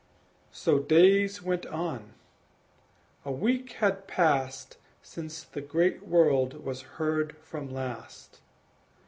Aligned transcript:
So 0.51 0.79
days 0.79 1.43
went 1.43 1.67
on: 1.67 2.13
a 3.23 3.31
week 3.31 3.73
had 3.73 4.07
passed 4.07 4.77
Since 5.03 5.43
the 5.43 5.61
great 5.61 6.07
world 6.07 6.65
was 6.65 6.81
heard 6.97 7.37
from 7.37 7.69
last. 7.69 8.39